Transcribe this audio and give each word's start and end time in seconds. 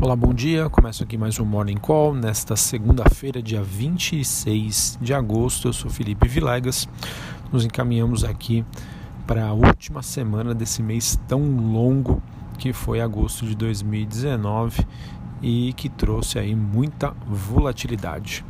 Olá, 0.00 0.14
bom 0.14 0.32
dia. 0.32 0.70
Começo 0.70 1.02
aqui 1.02 1.18
mais 1.18 1.40
um 1.40 1.44
Morning 1.44 1.76
Call 1.76 2.14
nesta 2.14 2.54
segunda-feira, 2.54 3.42
dia 3.42 3.60
26 3.60 4.96
de 5.02 5.12
agosto. 5.12 5.66
Eu 5.66 5.72
sou 5.72 5.90
Felipe 5.90 6.28
Vilegas. 6.28 6.88
Nos 7.52 7.64
encaminhamos 7.64 8.22
aqui 8.22 8.64
para 9.26 9.46
a 9.46 9.52
última 9.52 10.00
semana 10.00 10.54
desse 10.54 10.84
mês 10.84 11.18
tão 11.26 11.40
longo 11.42 12.22
que 12.58 12.72
foi 12.72 13.00
agosto 13.00 13.44
de 13.44 13.56
2019 13.56 14.86
e 15.42 15.72
que 15.72 15.88
trouxe 15.88 16.38
aí 16.38 16.54
muita 16.54 17.10
volatilidade. 17.26 18.44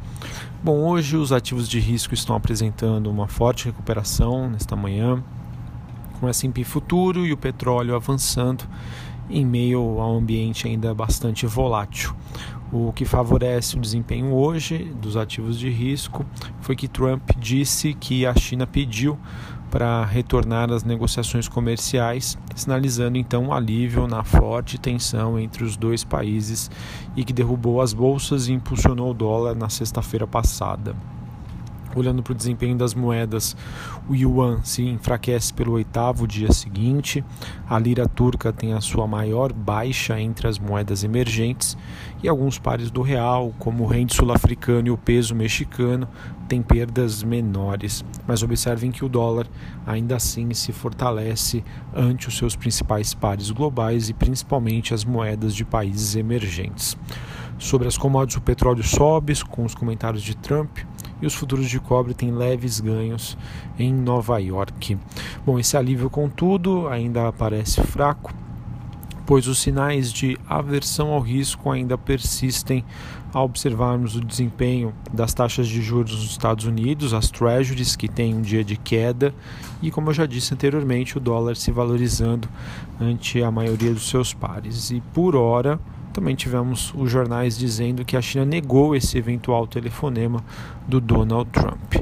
Bom, 0.62 0.87
hoje 0.87 1.16
os 1.16 1.33
ativos 1.33 1.66
de 1.66 1.80
risco 1.80 2.12
estão 2.12 2.37
apresentando 2.37 3.10
uma 3.10 3.27
forte 3.27 3.65
recuperação 3.65 4.51
nesta 4.51 4.77
manhã, 4.77 5.24
com 6.20 6.27
o 6.27 6.28
S&P 6.28 6.62
futuro 6.62 7.24
e 7.24 7.33
o 7.33 7.38
petróleo 7.38 7.96
avançando 7.96 8.69
em 9.30 9.45
meio 9.45 10.00
a 10.00 10.10
um 10.10 10.18
ambiente 10.18 10.66
ainda 10.66 10.95
bastante 10.95 11.46
volátil. 11.46 12.14
O 12.70 12.92
que 12.92 13.06
favorece 13.06 13.77
o 13.77 13.80
desempenho 13.80 14.34
hoje 14.34 14.92
dos 15.00 15.16
ativos 15.16 15.59
de 15.59 15.70
risco 15.70 16.24
foi 16.60 16.77
que 16.77 16.86
Trump 16.86 17.23
disse 17.38 17.95
que 17.95 18.27
a 18.27 18.34
China 18.34 18.66
pediu 18.66 19.19
para 19.70 20.05
retornar 20.05 20.70
às 20.70 20.84
negociações 20.84 21.48
comerciais, 21.48 22.38
sinalizando 22.55 23.19
então 23.19 23.45
um 23.45 23.52
alívio 23.52 24.06
na 24.06 24.22
forte 24.24 24.78
tensão 24.78 25.38
entre 25.38 25.64
os 25.64 25.77
dois 25.77 26.05
países 26.05 26.70
e 27.16 27.24
que 27.24 27.33
derrubou 27.33 27.80
as 27.80 27.92
bolsas 27.92 28.48
e 28.48 28.52
impulsionou 28.52 29.10
o 29.10 29.14
dólar 29.14 29.55
na 29.55 29.69
sexta-feira 29.69 30.27
passada. 30.27 30.95
Olhando 31.97 32.23
para 32.23 32.33
o 32.33 32.37
desempenho 32.37 32.77
das 32.77 32.95
moedas, 32.95 33.56
o 34.09 34.15
yuan 34.15 34.62
se 34.62 34.83
enfraquece 34.83 35.52
pelo 35.52 35.73
oitavo 35.73 36.27
dia 36.27 36.52
seguinte, 36.52 37.24
a 37.69 37.78
lira 37.78 38.06
turca 38.06 38.52
tem 38.52 38.73
a 38.73 38.80
sua 38.80 39.06
maior 39.06 39.52
baixa 39.52 40.20
entre 40.20 40.47
as 40.47 40.59
moedas 40.59 41.03
emergentes 41.03 41.77
e 42.22 42.28
alguns 42.28 42.59
pares 42.59 42.91
do 42.91 43.03
real, 43.03 43.55
como 43.59 43.84
o 43.84 43.86
rende 43.86 44.14
sul-africano 44.14 44.89
e 44.89 44.91
o 44.91 44.98
peso 44.98 45.34
mexicano, 45.34 46.09
têm 46.48 46.62
perdas 46.62 47.22
menores. 47.22 48.05
Mas 48.27 48.42
observem 48.42 48.91
que 48.91 49.05
o 49.05 49.09
dólar 49.09 49.47
ainda 49.86 50.16
assim 50.16 50.53
se 50.55 50.72
fortalece 50.72 51.64
ante 51.94 52.28
os 52.28 52.36
seus 52.36 52.56
principais 52.56 53.14
pares 53.14 53.50
globais 53.50 54.09
e 54.09 54.14
principalmente 54.14 54.94
as 54.94 55.05
moedas 55.05 55.55
de 55.55 55.64
países 55.64 56.16
emergentes. 56.16 56.97
Sobre 57.59 57.89
as 57.89 57.98
commodities, 57.98 58.36
o 58.36 58.41
petróleo 58.41 58.84
sobe 58.84 59.34
com 59.47 59.64
os 59.64 59.75
comentários 59.75 60.22
de 60.22 60.36
Trump 60.36 60.78
e 61.20 61.27
os 61.27 61.34
futuros 61.34 61.69
de 61.69 61.80
cobre 61.80 62.14
têm 62.14 62.30
leves 62.30 62.80
ganhos 62.80 63.36
em 63.78 63.92
Nova 63.92 64.38
York. 64.38 64.98
Bom, 65.44 65.58
esse 65.58 65.77
alívio, 65.77 66.08
contudo, 66.08 66.88
ainda 66.88 67.33
parece 67.33 67.80
fraco, 67.83 68.33
pois 69.27 69.47
os 69.47 69.58
sinais 69.58 70.12
de 70.12 70.38
aversão 70.48 71.10
ao 71.10 71.20
risco 71.20 71.70
ainda 71.70 71.98
persistem 71.98 72.84
ao 73.33 73.44
observarmos 73.44 74.16
o 74.16 74.25
desempenho 74.25 74.94
das 75.12 75.34
taxas 75.34 75.69
de 75.69 75.83
juros 75.83 76.12
nos 76.12 76.30
Estados 76.30 76.64
Unidos, 76.64 77.12
as 77.12 77.30
Treasuries, 77.30 77.94
que 77.94 78.08
têm 78.08 78.34
um 78.34 78.41
dia 78.41 78.64
de 78.64 78.77
queda, 78.77 79.34
e 79.82 79.91
como 79.91 80.08
eu 80.08 80.14
já 80.14 80.25
disse 80.25 80.55
anteriormente, 80.55 81.19
o 81.19 81.20
dólar 81.20 81.56
se 81.56 81.70
valorizando 81.70 82.48
ante 82.98 83.42
a 83.42 83.50
maioria 83.50 83.92
dos 83.92 84.08
seus 84.08 84.32
pares. 84.32 84.91
E 84.91 85.03
por 85.12 85.36
hora, 85.36 85.78
também 86.12 86.34
tivemos 86.34 86.92
os 86.95 87.11
jornais 87.11 87.56
dizendo 87.56 88.05
que 88.05 88.17
a 88.17 88.23
China 88.23 88.45
negou 88.45 88.95
esse 88.95 89.17
eventual 89.19 89.67
telefonema 89.67 90.42
do 90.87 91.00
Donald 91.00 91.50
Trump. 91.50 91.95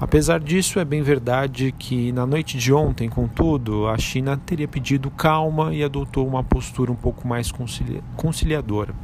Apesar 0.00 0.40
disso, 0.40 0.78
é 0.78 0.84
bem 0.84 1.02
verdade 1.02 1.74
que 1.78 2.12
na 2.12 2.26
noite 2.26 2.56
de 2.56 2.72
ontem, 2.72 3.08
contudo, 3.08 3.88
a 3.88 3.98
China 3.98 4.36
teria 4.36 4.68
pedido 4.68 5.10
calma 5.10 5.74
e 5.74 5.82
adotou 5.82 6.26
uma 6.26 6.42
postura 6.42 6.92
um 6.92 6.96
pouco 6.96 7.26
mais 7.26 7.52
conciliadora. 8.16 8.94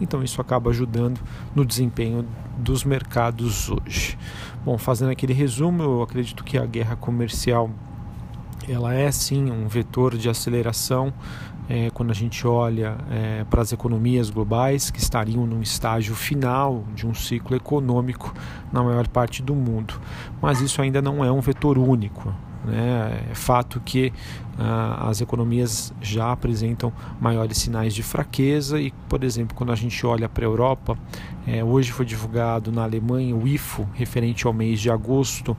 Então, 0.00 0.22
isso 0.22 0.40
acaba 0.40 0.70
ajudando 0.70 1.20
no 1.54 1.64
desempenho 1.64 2.26
dos 2.58 2.84
mercados 2.84 3.70
hoje. 3.70 4.18
Bom, 4.64 4.76
fazendo 4.78 5.10
aquele 5.10 5.32
resumo, 5.32 5.82
eu 5.82 6.02
acredito 6.02 6.44
que 6.44 6.58
a 6.58 6.66
guerra 6.66 6.96
comercial 6.96 7.70
ela 8.68 8.94
é 8.94 9.10
sim 9.10 9.50
um 9.50 9.68
vetor 9.68 10.16
de 10.16 10.28
aceleração 10.28 11.12
é, 11.68 11.90
quando 11.90 12.10
a 12.10 12.14
gente 12.14 12.46
olha 12.46 12.96
é, 13.10 13.44
para 13.44 13.62
as 13.62 13.72
economias 13.72 14.30
globais 14.30 14.90
que 14.90 14.98
estariam 14.98 15.46
num 15.46 15.62
estágio 15.62 16.14
final 16.14 16.84
de 16.94 17.06
um 17.06 17.14
ciclo 17.14 17.56
econômico 17.56 18.34
na 18.72 18.82
maior 18.82 19.08
parte 19.08 19.42
do 19.42 19.54
mundo. 19.54 20.00
Mas 20.40 20.60
isso 20.60 20.82
ainda 20.82 21.00
não 21.00 21.24
é 21.24 21.30
um 21.32 21.40
vetor 21.40 21.78
único. 21.78 22.34
Né? 22.64 23.26
É 23.30 23.34
fato 23.34 23.80
que 23.84 24.12
ah, 24.58 25.08
as 25.08 25.20
economias 25.20 25.92
já 26.00 26.30
apresentam 26.32 26.92
maiores 27.20 27.58
sinais 27.58 27.94
de 27.94 28.02
fraqueza 28.02 28.80
e, 28.80 28.92
por 29.08 29.24
exemplo, 29.24 29.56
quando 29.56 29.72
a 29.72 29.74
gente 29.74 30.06
olha 30.06 30.28
para 30.28 30.44
a 30.44 30.48
Europa, 30.48 30.96
é, 31.46 31.62
hoje 31.62 31.92
foi 31.92 32.06
divulgado 32.06 32.72
na 32.72 32.84
Alemanha 32.84 33.34
o 33.34 33.46
IFO, 33.46 33.86
referente 33.92 34.46
ao 34.46 34.52
mês 34.52 34.80
de 34.80 34.90
agosto, 34.90 35.56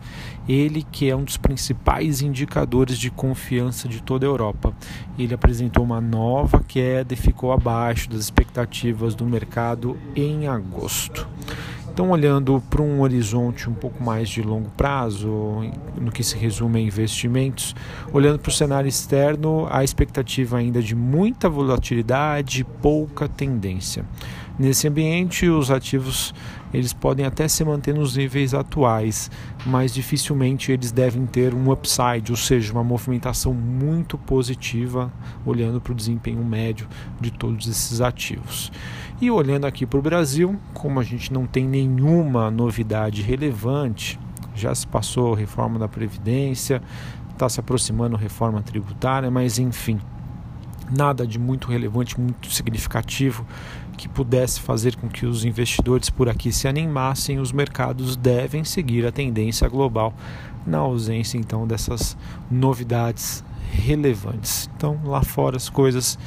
ele 0.48 0.86
que 0.92 1.10
é 1.10 1.16
um 1.16 1.24
dos 1.24 1.38
principais 1.38 2.22
indicadores 2.22 2.98
de 2.98 3.12
confiança 3.12 3.88
de 3.88 4.02
toda 4.02 4.26
a 4.26 4.30
Europa. 4.30 4.74
Ele 5.20 5.34
apresentou 5.34 5.84
uma 5.84 6.02
nova 6.02 6.64
queda 6.66 7.14
e 7.14 7.18
ficou 7.18 7.52
abaixo 7.52 8.10
das 8.10 8.22
expectativas 8.22 9.14
do 9.14 9.26
mercado 9.26 9.98
em 10.16 10.48
agosto. 10.48 11.28
Então, 11.96 12.10
olhando 12.10 12.62
para 12.70 12.82
um 12.82 13.00
horizonte 13.00 13.70
um 13.70 13.74
pouco 13.74 14.04
mais 14.04 14.28
de 14.28 14.42
longo 14.42 14.70
prazo, 14.72 15.30
no 15.96 16.12
que 16.12 16.26
se 16.26 16.38
resume 16.38 16.80
a 16.80 16.82
investimentos, 16.82 17.74
olhando 18.12 18.38
para 18.38 18.50
o 18.50 18.54
cenário 18.54 18.90
externo, 18.90 19.66
a 19.72 19.82
expectativa 19.82 20.58
ainda 20.58 20.82
de 20.82 20.94
muita 20.94 21.48
volatilidade 21.48 22.66
pouca 22.82 23.30
tendência. 23.30 24.04
Nesse 24.58 24.88
ambiente, 24.88 25.50
os 25.50 25.70
ativos 25.70 26.34
eles 26.74 26.94
podem 26.94 27.26
até 27.26 27.48
se 27.48 27.64
manter 27.64 27.94
nos 27.94 28.18
níveis 28.18 28.54
atuais, 28.54 29.30
mas 29.66 29.94
dificilmente 29.94 30.72
eles 30.72 30.92
devem 30.92 31.26
ter 31.26 31.54
um 31.54 31.72
upside, 31.72 32.32
ou 32.32 32.38
seja, 32.38 32.72
uma 32.72 32.84
movimentação 32.84 33.54
muito 33.54 34.18
positiva, 34.18 35.12
olhando 35.46 35.80
para 35.80 35.92
o 35.94 35.96
desempenho 35.96 36.44
médio 36.44 36.88
de 37.20 37.32
todos 37.32 37.68
esses 37.68 38.02
ativos. 38.02 38.72
E 39.22 39.32
olhando 39.32 39.66
aqui 39.66 39.86
para 39.86 40.00
o 40.00 40.02
Brasil, 40.02 40.60
como 40.74 41.00
a 41.00 41.04
gente 41.04 41.32
não 41.32 41.46
tem 41.46 41.66
nenhuma 41.66 42.52
novidade 42.52 43.22
relevante, 43.22 44.20
já 44.54 44.74
se 44.74 44.88
passou 44.88 45.34
a 45.34 45.38
reforma 45.38 45.80
da 45.80 45.88
Previdência, 45.88 46.82
está 47.32 47.48
se 47.48 47.60
aproximando 47.60 48.16
a 48.16 48.20
reforma 48.20 48.62
tributária, 48.62 49.30
mas 49.30 49.60
enfim, 49.60 50.00
nada 50.90 51.26
de 51.26 51.40
muito 51.40 51.70
relevante, 51.70 52.20
muito 52.20 52.52
significativo 52.52 53.46
que 53.96 54.08
pudesse 54.08 54.60
fazer 54.60 54.96
com 54.96 55.08
que 55.08 55.26
os 55.26 55.46
investidores 55.46 56.10
por 56.10 56.30
aqui 56.30 56.52
se 56.52 56.68
animassem, 56.68 57.40
os 57.40 57.52
mercados 57.52 58.16
devem 58.16 58.64
seguir 58.64 59.06
a 59.06 59.12
tendência 59.12 59.68
global 59.68 60.14
na 60.66 60.80
ausência 60.80 61.38
então 61.38 61.68
dessas 61.68 62.18
novidades 62.50 63.44
relevantes. 63.72 64.70
Então, 64.76 65.00
lá 65.04 65.24
fora 65.24 65.58
as 65.58 65.70
coisas 65.70 66.18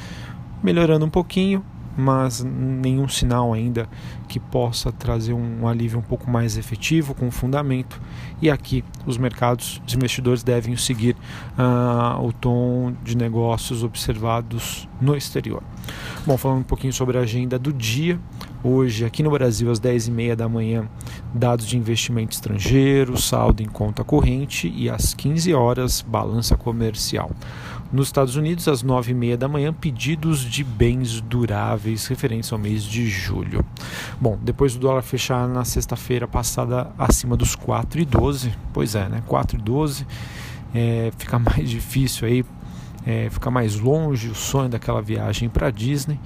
melhorando 0.63 1.05
um 1.05 1.09
pouquinho, 1.09 1.63
mas 1.99 2.43
nenhum 2.43 3.07
sinal 3.07 3.53
ainda 3.53 3.87
que 4.27 4.39
possa 4.39 4.91
trazer 4.91 5.33
um 5.33 5.67
alívio 5.67 5.99
um 5.99 6.01
pouco 6.01 6.29
mais 6.29 6.57
efetivo, 6.57 7.13
com 7.13 7.29
fundamento. 7.29 8.01
E 8.41 8.49
aqui 8.49 8.83
os 9.05 9.17
mercados, 9.17 9.81
os 9.85 9.93
investidores 9.93 10.41
devem 10.43 10.75
seguir 10.77 11.15
uh, 11.57 12.25
o 12.25 12.31
tom 12.31 12.93
de 13.03 13.17
negócios 13.17 13.83
observados 13.83 14.87
no 15.01 15.15
exterior. 15.15 15.61
Bom, 16.25 16.37
falando 16.37 16.59
um 16.59 16.63
pouquinho 16.63 16.93
sobre 16.93 17.17
a 17.17 17.21
agenda 17.21 17.59
do 17.59 17.73
dia, 17.73 18.19
hoje 18.63 19.05
aqui 19.05 19.23
no 19.23 19.31
Brasil 19.31 19.71
às 19.71 19.79
10h30 19.79 20.35
da 20.35 20.49
manhã, 20.49 20.87
dados 21.33 21.65
de 21.65 21.77
investimento 21.77 22.33
estrangeiro, 22.33 23.19
saldo 23.19 23.61
em 23.61 23.67
conta 23.67 24.03
corrente 24.03 24.71
e 24.75 24.89
às 24.89 25.13
15 25.13 25.53
horas, 25.53 26.01
balança 26.01 26.55
comercial. 26.57 27.31
Nos 27.91 28.07
Estados 28.07 28.35
Unidos, 28.35 28.67
às 28.67 28.83
9h30 28.83 29.35
da 29.35 29.47
manhã, 29.47 29.73
pedidos 29.73 30.41
de 30.41 30.63
bens 30.63 31.21
duráveis 31.21 32.05
referentes 32.05 32.53
ao 32.53 32.59
mês 32.59 32.83
de 32.83 33.07
julho. 33.07 33.65
Bom, 34.21 34.37
depois 34.41 34.73
do 34.73 34.79
dólar 34.79 35.01
fechar 35.01 35.47
na 35.47 35.65
sexta-feira 35.65 36.27
passada 36.27 36.91
acima 36.99 37.35
dos 37.35 37.55
4,12, 37.55 38.51
pois 38.71 38.93
é, 38.93 39.09
né? 39.09 39.23
4,12 39.27 40.05
é, 40.73 41.11
fica 41.17 41.39
mais 41.39 41.69
difícil 41.69 42.27
aí, 42.27 42.45
é, 43.09 43.27
fica 43.27 43.49
mais 43.49 43.79
longe 43.79 44.29
o 44.29 44.35
sonho 44.35 44.69
daquela 44.69 45.01
viagem 45.01 45.49
para 45.49 45.71
Disney. 45.71 46.19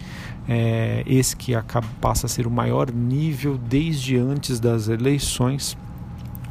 É, 0.49 1.01
esse 1.07 1.33
que 1.33 1.55
acaba, 1.55 1.87
passa 2.01 2.25
a 2.25 2.29
ser 2.29 2.45
o 2.45 2.51
maior 2.51 2.91
nível 2.91 3.57
desde 3.57 4.17
antes 4.17 4.59
das 4.59 4.89
eleições 4.89 5.77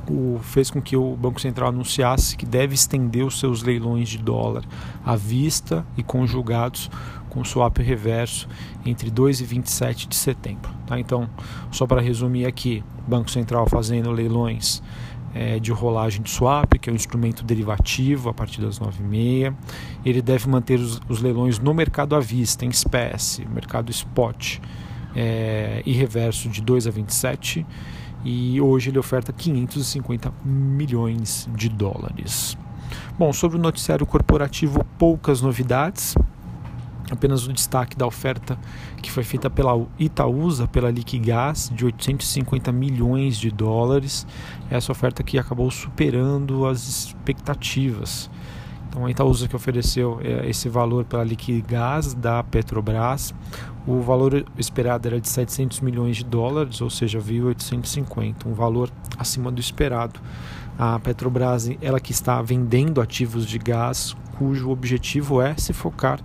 o, 0.08 0.40
fez 0.43 0.70
com 0.70 0.81
que 0.81 0.96
o 0.96 1.14
Banco 1.17 1.38
Central 1.38 1.69
anunciasse 1.69 2.34
que 2.34 2.46
deve 2.46 2.75
estender 2.75 3.26
os 3.26 3.38
seus 3.38 3.62
leilões 3.62 4.08
de 4.08 4.17
dólar 4.17 4.64
à 5.05 5.14
vista 5.14 5.84
e 5.99 6.02
conjugados 6.02 6.90
com 7.29 7.44
swap 7.44 7.76
reverso 7.79 8.49
entre 8.87 9.11
2 9.11 9.43
e 9.43 9.44
27 9.44 10.08
de 10.08 10.17
setembro. 10.17 10.70
Tá? 10.87 10.99
Então, 10.99 11.29
só 11.70 11.87
para 11.87 12.00
resumir 12.00 12.46
aqui, 12.46 12.82
Banco 13.06 13.31
Central 13.31 13.69
fazendo 13.69 14.11
leilões 14.11 14.82
é, 15.34 15.58
de 15.58 15.73
rolagem 15.73 16.23
de 16.23 16.31
swap, 16.31 16.79
que 16.79 16.90
é 16.90 16.93
um 16.93 16.96
instrumento 16.96 17.44
derivativo 17.44 18.29
a 18.29 18.34
partir 18.34 18.61
das 18.61 18.79
9h30. 18.79 19.55
Ele 20.05 20.23
deve 20.23 20.49
manter 20.49 20.79
os, 20.79 21.00
os 21.08 21.20
leilões 21.20 21.58
no 21.58 21.73
mercado 21.73 22.14
à 22.14 22.20
vista, 22.20 22.64
em 22.64 22.69
espécie, 22.69 23.46
mercado 23.46 23.90
spot 23.90 24.58
é, 25.14 25.82
e 25.84 25.93
reverso 25.93 26.49
de 26.49 26.61
2 26.61 26.87
a 26.87 26.90
27 26.90 27.67
e 28.25 28.61
hoje 28.61 28.90
ele 28.90 28.99
oferta 28.99 29.32
550 29.32 30.32
milhões 30.44 31.49
de 31.56 31.69
dólares. 31.69 32.56
Bom, 33.19 33.32
sobre 33.32 33.58
o 33.58 33.61
noticiário 33.61 34.06
corporativo, 34.06 34.84
poucas 34.99 35.40
novidades. 35.40 36.14
Apenas 37.12 37.46
o 37.46 37.52
destaque 37.52 37.94
da 37.94 38.06
oferta 38.06 38.58
que 39.02 39.10
foi 39.10 39.22
feita 39.22 39.50
pela 39.50 39.86
Itaúsa, 39.98 40.66
pela 40.66 40.90
Liquigás, 40.90 41.70
de 41.74 41.84
850 41.84 42.72
milhões 42.72 43.36
de 43.36 43.50
dólares. 43.50 44.26
Essa 44.70 44.90
oferta 44.90 45.22
que 45.22 45.38
acabou 45.38 45.70
superando 45.70 46.66
as 46.66 46.88
expectativas. 46.88 48.30
Então 48.88 49.04
a 49.04 49.10
Itaúsa 49.10 49.46
que 49.46 49.54
ofereceu 49.54 50.20
é, 50.22 50.48
esse 50.48 50.70
valor 50.70 51.04
pela 51.04 51.22
Liquigás 51.22 52.14
da 52.14 52.42
Petrobras, 52.42 53.34
o 53.86 54.00
valor 54.00 54.44
esperado 54.56 55.08
era 55.08 55.20
de 55.20 55.28
700 55.28 55.80
milhões 55.80 56.16
de 56.16 56.24
dólares, 56.24 56.80
ou 56.80 56.88
seja, 56.88 57.18
veio 57.18 57.46
850, 57.46 58.48
um 58.48 58.54
valor 58.54 58.90
acima 59.18 59.50
do 59.50 59.60
esperado. 59.60 60.18
A 60.78 60.98
Petrobras, 60.98 61.70
ela 61.80 62.00
que 62.00 62.12
está 62.12 62.40
vendendo 62.40 63.00
ativos 63.00 63.46
de 63.46 63.58
gás, 63.58 64.16
cujo 64.38 64.70
objetivo 64.70 65.40
é 65.40 65.54
se 65.56 65.72
focar 65.72 66.20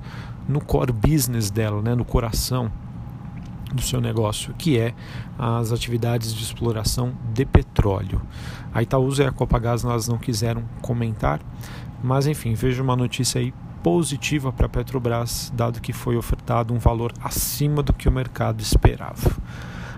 no 0.48 0.62
core 0.62 0.92
business 0.92 1.50
dela, 1.50 1.82
né, 1.82 1.96
no 1.96 2.06
coração 2.06 2.72
do 3.74 3.82
seu 3.82 4.00
negócio, 4.00 4.54
que 4.58 4.80
é 4.80 4.94
as 5.38 5.72
atividades 5.72 6.34
de 6.34 6.44
exploração 6.44 7.14
de 7.34 7.46
petróleo. 7.46 8.22
A 8.74 8.82
Itaúsa 8.82 9.24
e 9.24 9.28
a 9.28 9.32
Copagás 9.32 9.84
elas 9.84 10.08
não 10.08 10.18
quiseram 10.18 10.64
comentar, 10.82 11.42
mas 12.04 12.28
enfim, 12.28 12.54
vejo 12.54 12.82
uma 12.82 12.96
notícia 12.96 13.40
aí 13.40 13.54
positiva 13.84 14.52
para 14.52 14.66
a 14.66 14.70
Petrobras, 14.70 15.52
dado 15.56 15.82
que 15.82 15.94
foi 15.94 16.18
ofertado 16.18 16.74
um 16.74 16.80
valor 16.80 17.14
acima 17.22 17.84
do 17.84 17.94
que 17.94 18.08
o 18.08 18.12
mercado 18.12 18.62
esperava. 18.62 19.36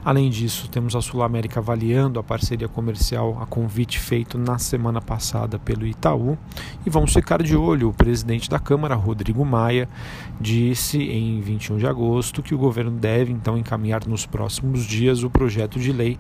Além 0.10 0.32
disso, 0.32 0.68
temos 0.70 0.96
a 0.96 1.02
Sul 1.02 1.22
América 1.22 1.60
avaliando 1.60 2.20
a 2.20 2.24
parceria 2.24 2.68
comercial 2.68 3.38
a 3.40 3.46
convite 3.46 4.00
feito 4.00 4.40
na 4.40 4.58
semana 4.58 5.00
passada 5.00 5.60
pelo 5.60 5.86
Itaú. 5.86 6.36
E 6.84 6.90
vamos 6.90 7.14
ficar 7.14 7.44
de 7.44 7.56
olho. 7.56 7.90
O 7.90 7.94
presidente 7.94 8.50
da 8.50 8.58
Câmara, 8.58 8.96
Rodrigo 8.96 9.46
Maia, 9.46 9.88
disse 10.42 10.98
em 10.98 11.40
21 11.42 11.78
de 11.78 11.86
agosto 11.86 12.42
que 12.42 12.56
o 12.56 12.58
governo 12.58 12.90
deve 12.90 13.32
então 13.32 13.56
encaminhar 13.56 14.08
nos 14.08 14.26
próximos 14.26 14.84
dias 14.84 15.22
o 15.22 15.30
projeto 15.30 15.80
de 15.80 15.92
lei 15.92 16.18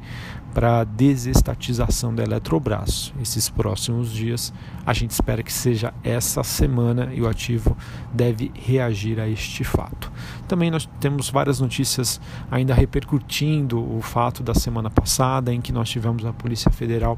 para 0.53 0.81
a 0.81 0.83
desestatização 0.83 2.13
da 2.13 2.23
Eletrobras. 2.23 3.11
Esses 3.19 3.49
próximos 3.49 4.11
dias, 4.11 4.53
a 4.85 4.93
gente 4.93 5.11
espera 5.11 5.41
que 5.41 5.53
seja 5.53 5.93
essa 6.03 6.43
semana 6.43 7.09
e 7.11 7.21
o 7.21 7.27
ativo 7.27 7.75
deve 8.13 8.51
reagir 8.53 9.19
a 9.19 9.27
este 9.27 9.63
fato. 9.63 10.11
Também 10.47 10.69
nós 10.69 10.87
temos 10.99 11.29
várias 11.29 11.59
notícias 11.59 12.19
ainda 12.51 12.73
repercutindo 12.73 13.78
o 13.81 14.01
fato 14.01 14.43
da 14.43 14.53
semana 14.53 14.89
passada 14.89 15.53
em 15.53 15.61
que 15.61 15.71
nós 15.71 15.89
tivemos 15.89 16.25
a 16.25 16.33
Polícia 16.33 16.71
Federal 16.71 17.17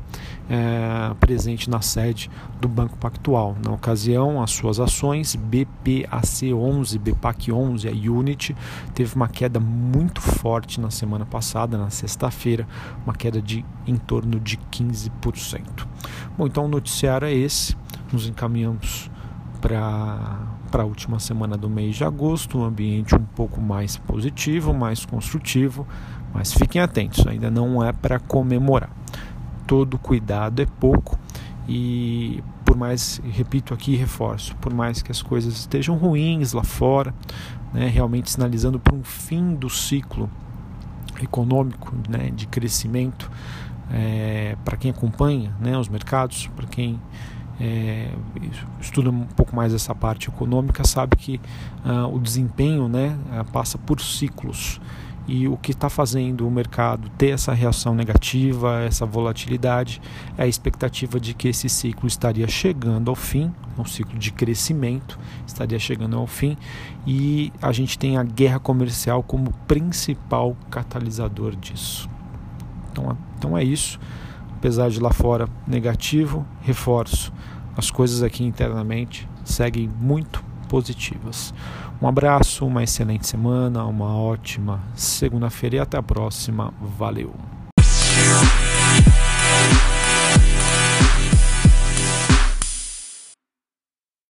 é, 0.50 1.14
presente 1.20 1.70
na 1.70 1.82
sede 1.82 2.30
do 2.60 2.68
Banco 2.68 2.98
Pactual. 2.98 3.56
Na 3.64 3.72
ocasião, 3.72 4.42
as 4.42 4.52
suas 4.52 4.80
ações 4.80 5.36
BPAC11, 5.36 7.00
BPAC11, 7.00 7.88
a 7.88 8.12
Unity, 8.12 8.56
teve 8.94 9.16
uma 9.16 9.28
queda 9.28 9.60
muito 9.60 10.22
forte 10.22 10.80
na 10.80 10.90
semana 10.90 11.26
passada, 11.26 11.78
na 11.78 11.90
sexta-feira, 11.90 12.68
uma 13.06 13.14
queda 13.14 13.42
de 13.42 13.66
em 13.88 13.96
torno 13.96 14.40
de 14.40 14.58
15%. 14.58 15.62
Bom, 16.38 16.48
então 16.48 16.66
o 16.66 16.68
noticiário 16.68 17.28
é 17.28 17.34
esse. 17.34 17.76
Nos 18.12 18.28
encaminhamos 18.28 19.10
para 19.62 20.50
para 20.72 20.84
a 20.84 20.86
última 20.86 21.20
semana 21.20 21.58
do 21.58 21.70
mês 21.70 21.98
de 21.98 22.06
agosto, 22.06 22.58
um 22.58 22.64
ambiente 22.64 23.14
um 23.14 23.26
pouco 23.26 23.60
mais 23.60 23.98
positivo, 23.98 24.74
mais 24.74 25.06
construtivo, 25.06 25.86
mas 26.34 26.54
fiquem 26.54 26.82
atentos, 26.82 27.26
ainda 27.28 27.50
não 27.50 27.84
é 27.84 27.92
para 27.92 28.20
comemorar. 28.20 28.90
Todo 29.68 29.98
cuidado 29.98 30.62
é 30.62 30.66
pouco 30.66 31.18
e 31.68 32.44
por 32.66 32.78
mais, 32.78 33.22
repito 33.32 33.74
aqui 33.74 33.94
e 33.94 33.96
reforço, 33.98 34.56
por 34.56 34.74
mais 34.74 35.02
que 35.02 35.12
as 35.12 35.22
coisas 35.22 35.58
estejam 35.58 35.98
ruins 35.98 36.54
lá 36.54 36.64
fora, 36.64 37.14
né, 37.74 37.88
realmente 37.88 38.32
sinalizando 38.32 38.80
para 38.80 38.96
um 38.96 39.04
fim 39.04 39.54
do 39.56 39.70
ciclo 39.70 40.30
econômico, 41.22 41.94
né, 42.10 42.32
de 42.32 42.48
crescimento, 42.48 43.30
é, 43.92 44.56
para 44.64 44.78
quem 44.78 44.92
acompanha 44.92 45.54
né, 45.60 45.78
os 45.78 45.90
mercados, 45.90 46.48
para 46.56 46.66
quem 46.66 46.98
é, 47.60 48.10
estuda 48.80 49.10
um 49.10 49.26
pouco 49.26 49.56
mais 49.56 49.74
essa 49.74 49.94
parte 49.94 50.30
econômica, 50.30 50.84
sabe 50.86 51.16
que 51.16 51.40
uh, 51.86 52.08
o 52.14 52.20
desempenho 52.20 52.88
né, 52.88 53.18
passa 53.52 53.78
por 53.78 54.02
ciclos. 54.02 54.82
E 55.34 55.48
o 55.48 55.56
que 55.56 55.72
está 55.72 55.90
fazendo 55.90 56.46
o 56.46 56.52
mercado 56.52 57.10
ter 57.18 57.30
essa 57.30 57.54
reação 57.54 57.96
negativa, 57.96 58.82
essa 58.82 59.06
volatilidade, 59.06 60.02
é 60.38 60.44
a 60.44 60.48
expectativa 60.48 61.22
de 61.22 61.34
que 61.34 61.48
esse 61.48 61.70
ciclo 61.70 62.06
estaria 62.06 62.50
chegando 62.50 63.10
ao 63.10 63.16
fim, 63.16 63.50
um 63.78 63.86
ciclo 63.86 64.20
de 64.20 64.30
crescimento 64.34 65.18
estaria 65.48 65.80
chegando 65.80 66.18
ao 66.18 66.28
fim, 66.28 66.58
e 67.08 67.50
a 67.62 67.72
gente 67.72 67.98
tem 67.98 68.18
a 68.18 68.24
guerra 68.26 68.60
comercial 68.60 69.24
como 69.24 69.54
principal 69.70 70.54
catalisador 70.70 71.56
disso. 71.56 72.10
Então, 72.92 73.18
então 73.38 73.58
é 73.58 73.64
isso. 73.64 73.98
Apesar 74.58 74.90
de 74.90 75.00
lá 75.00 75.14
fora 75.14 75.48
negativo, 75.66 76.46
reforço, 76.60 77.32
as 77.78 77.90
coisas 77.90 78.22
aqui 78.22 78.44
internamente 78.44 79.30
seguem 79.46 79.90
muito 79.98 80.51
positivas. 80.72 81.54
Um 82.02 82.08
abraço, 82.08 82.66
uma 82.66 82.82
excelente 82.82 83.28
semana, 83.28 83.84
uma 83.84 84.16
ótima 84.18 84.80
segunda-feira 84.96 85.76
e 85.76 85.80
até 85.80 85.98
a 85.98 86.02
próxima. 86.02 86.74
Valeu! 86.98 87.51